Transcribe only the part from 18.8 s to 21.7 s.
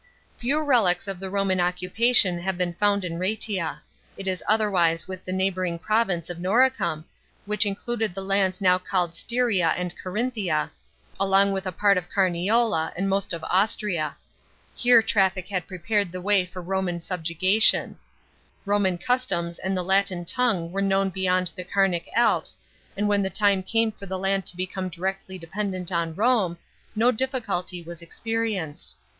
customs and the Latin tongue were known beyond the